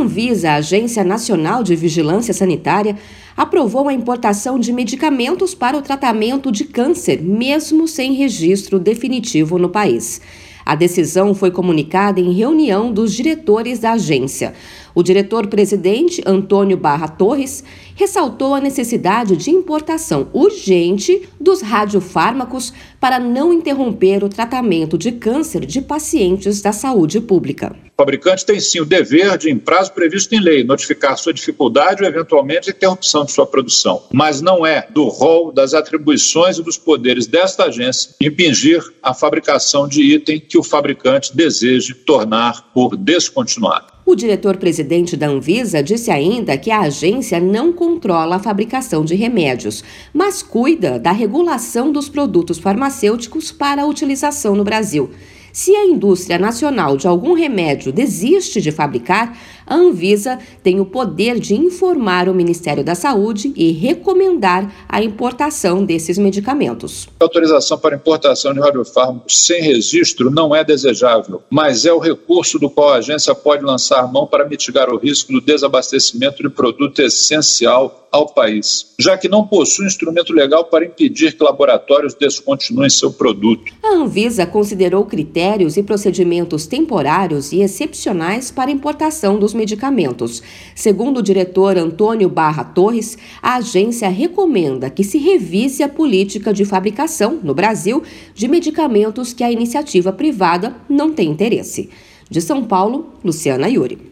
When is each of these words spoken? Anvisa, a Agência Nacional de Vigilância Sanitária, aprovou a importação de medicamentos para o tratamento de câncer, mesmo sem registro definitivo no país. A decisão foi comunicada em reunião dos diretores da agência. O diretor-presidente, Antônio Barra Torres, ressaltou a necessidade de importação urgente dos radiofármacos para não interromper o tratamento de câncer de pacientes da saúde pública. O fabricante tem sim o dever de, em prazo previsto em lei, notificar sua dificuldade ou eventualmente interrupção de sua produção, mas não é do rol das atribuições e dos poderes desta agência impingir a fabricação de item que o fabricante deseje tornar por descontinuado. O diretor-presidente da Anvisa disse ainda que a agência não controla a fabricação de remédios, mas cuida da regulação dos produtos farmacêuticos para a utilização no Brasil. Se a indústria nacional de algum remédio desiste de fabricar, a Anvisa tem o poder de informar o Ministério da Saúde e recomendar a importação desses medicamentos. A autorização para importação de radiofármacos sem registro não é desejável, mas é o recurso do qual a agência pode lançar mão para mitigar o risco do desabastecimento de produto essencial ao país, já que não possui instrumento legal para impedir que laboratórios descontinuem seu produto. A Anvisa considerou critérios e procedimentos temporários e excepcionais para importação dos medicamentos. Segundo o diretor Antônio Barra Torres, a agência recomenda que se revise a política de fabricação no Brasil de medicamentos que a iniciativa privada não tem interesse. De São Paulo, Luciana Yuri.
Anvisa, 0.00 0.50
a 0.50 0.54
Agência 0.56 1.04
Nacional 1.04 1.62
de 1.62 1.76
Vigilância 1.76 2.32
Sanitária, 2.32 2.96
aprovou 3.36 3.88
a 3.88 3.92
importação 3.92 4.58
de 4.58 4.72
medicamentos 4.72 5.54
para 5.54 5.76
o 5.76 5.82
tratamento 5.82 6.50
de 6.50 6.64
câncer, 6.64 7.22
mesmo 7.22 7.86
sem 7.86 8.14
registro 8.14 8.78
definitivo 8.78 9.58
no 9.58 9.68
país. 9.68 10.20
A 10.70 10.76
decisão 10.76 11.34
foi 11.34 11.50
comunicada 11.50 12.20
em 12.20 12.30
reunião 12.30 12.92
dos 12.92 13.12
diretores 13.12 13.80
da 13.80 13.94
agência. 13.94 14.54
O 14.94 15.02
diretor-presidente, 15.02 16.22
Antônio 16.24 16.76
Barra 16.76 17.08
Torres, 17.08 17.64
ressaltou 17.96 18.54
a 18.54 18.60
necessidade 18.60 19.36
de 19.36 19.50
importação 19.50 20.28
urgente 20.32 21.28
dos 21.40 21.60
radiofármacos 21.60 22.72
para 23.00 23.18
não 23.18 23.52
interromper 23.52 24.22
o 24.22 24.28
tratamento 24.28 24.96
de 24.96 25.10
câncer 25.10 25.66
de 25.66 25.80
pacientes 25.80 26.60
da 26.62 26.72
saúde 26.72 27.20
pública. 27.20 27.74
O 28.00 28.02
fabricante 28.02 28.46
tem 28.46 28.58
sim 28.58 28.80
o 28.80 28.86
dever 28.86 29.36
de, 29.36 29.50
em 29.50 29.58
prazo 29.58 29.92
previsto 29.92 30.34
em 30.34 30.40
lei, 30.40 30.64
notificar 30.64 31.18
sua 31.18 31.34
dificuldade 31.34 32.02
ou 32.02 32.08
eventualmente 32.08 32.70
interrupção 32.70 33.26
de 33.26 33.32
sua 33.32 33.46
produção, 33.46 34.02
mas 34.10 34.40
não 34.40 34.64
é 34.64 34.86
do 34.88 35.06
rol 35.08 35.52
das 35.52 35.74
atribuições 35.74 36.56
e 36.56 36.62
dos 36.62 36.78
poderes 36.78 37.26
desta 37.26 37.64
agência 37.64 38.12
impingir 38.18 38.82
a 39.02 39.12
fabricação 39.12 39.86
de 39.86 40.02
item 40.02 40.40
que 40.40 40.56
o 40.60 40.62
fabricante 40.62 41.34
deseje 41.34 41.94
tornar 41.94 42.70
por 42.72 42.96
descontinuado. 42.96 43.86
O 44.04 44.14
diretor-presidente 44.14 45.16
da 45.16 45.28
Anvisa 45.28 45.82
disse 45.82 46.10
ainda 46.10 46.56
que 46.58 46.70
a 46.70 46.80
agência 46.80 47.40
não 47.40 47.72
controla 47.72 48.36
a 48.36 48.40
fabricação 48.40 49.04
de 49.04 49.14
remédios, 49.14 49.82
mas 50.12 50.42
cuida 50.42 50.98
da 50.98 51.12
regulação 51.12 51.90
dos 51.90 52.08
produtos 52.08 52.58
farmacêuticos 52.58 53.50
para 53.50 53.82
a 53.82 53.86
utilização 53.86 54.54
no 54.54 54.64
Brasil. 54.64 55.10
Se 55.52 55.74
a 55.74 55.84
indústria 55.84 56.38
nacional 56.38 56.96
de 56.96 57.08
algum 57.08 57.34
remédio 57.34 57.92
desiste 57.92 58.60
de 58.60 58.70
fabricar, 58.70 59.36
a 59.66 59.74
Anvisa 59.74 60.38
tem 60.62 60.80
o 60.80 60.86
poder 60.86 61.38
de 61.38 61.54
informar 61.54 62.28
o 62.28 62.34
Ministério 62.34 62.84
da 62.84 62.94
Saúde 62.94 63.52
e 63.56 63.72
recomendar 63.72 64.72
a 64.88 65.02
importação 65.02 65.84
desses 65.84 66.18
medicamentos. 66.18 67.08
A 67.20 67.24
autorização 67.24 67.78
para 67.78 67.96
importação 67.96 68.52
de 68.52 68.60
radiofármacos 68.60 69.44
sem 69.44 69.62
registro 69.62 70.30
não 70.30 70.54
é 70.54 70.62
desejável, 70.62 71.42
mas 71.50 71.84
é 71.84 71.92
o 71.92 71.98
recurso 71.98 72.58
do 72.58 72.70
qual 72.70 72.90
a 72.90 72.96
agência 72.96 73.34
pode 73.34 73.64
lançar 73.64 74.10
mão 74.12 74.26
para 74.26 74.48
mitigar 74.48 74.88
o 74.88 74.98
risco 74.98 75.32
do 75.32 75.40
desabastecimento 75.40 76.42
de 76.42 76.48
produto 76.48 77.00
essencial 77.00 78.08
ao 78.10 78.28
país, 78.28 78.94
já 78.98 79.16
que 79.16 79.28
não 79.28 79.46
possui 79.46 79.86
instrumento 79.86 80.32
legal 80.32 80.64
para 80.64 80.84
impedir 80.84 81.36
que 81.36 81.42
laboratórios 81.42 82.14
descontinuem 82.14 82.90
seu 82.90 83.12
produto. 83.12 83.72
A 83.82 83.94
Anvisa 83.94 84.44
considerou 84.44 85.04
critérios 85.04 85.76
e 85.76 85.82
procedimentos 85.82 86.66
temporários 86.66 87.52
e 87.52 87.60
excepcionais 87.60 88.50
para 88.50 88.70
importação 88.70 89.38
dos 89.38 89.54
medicamentos. 89.54 90.42
Segundo 90.74 91.18
o 91.18 91.22
diretor 91.22 91.76
Antônio 91.76 92.28
Barra 92.28 92.64
Torres, 92.64 93.16
a 93.40 93.56
agência 93.56 94.08
recomenda 94.08 94.90
que 94.90 95.04
se 95.04 95.18
revise 95.18 95.82
a 95.82 95.88
política 95.88 96.52
de 96.52 96.64
fabricação 96.64 97.38
no 97.42 97.54
Brasil 97.54 98.02
de 98.34 98.48
medicamentos 98.48 99.32
que 99.32 99.44
a 99.44 99.50
iniciativa 99.50 100.12
privada 100.12 100.74
não 100.88 101.12
tem 101.12 101.30
interesse. 101.30 101.90
De 102.28 102.40
São 102.40 102.64
Paulo, 102.64 103.14
Luciana 103.24 103.68
Yuri. 103.68 104.09